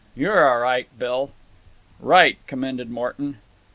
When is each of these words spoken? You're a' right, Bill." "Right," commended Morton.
You're 0.15 0.47
a' 0.47 0.57
right, 0.59 0.87
Bill." 0.97 1.31
"Right," 1.99 2.39
commended 2.47 2.89
Morton. 2.89 3.37